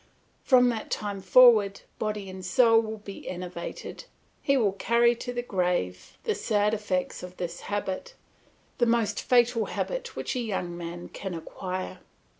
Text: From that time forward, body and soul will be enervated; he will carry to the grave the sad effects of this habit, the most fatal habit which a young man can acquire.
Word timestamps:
From 0.43 0.69
that 0.69 0.89
time 0.89 1.21
forward, 1.21 1.81
body 1.99 2.27
and 2.27 2.43
soul 2.43 2.79
will 2.79 2.97
be 2.97 3.29
enervated; 3.29 4.05
he 4.41 4.57
will 4.57 4.71
carry 4.71 5.13
to 5.17 5.31
the 5.31 5.43
grave 5.43 6.17
the 6.23 6.33
sad 6.33 6.73
effects 6.73 7.21
of 7.21 7.37
this 7.37 7.59
habit, 7.59 8.15
the 8.79 8.87
most 8.87 9.21
fatal 9.21 9.65
habit 9.65 10.15
which 10.15 10.35
a 10.35 10.39
young 10.39 10.75
man 10.75 11.09
can 11.09 11.35
acquire. 11.35 11.99